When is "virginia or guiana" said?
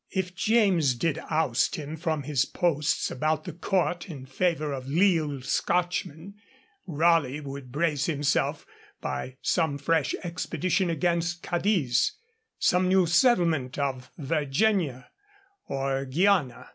14.17-16.69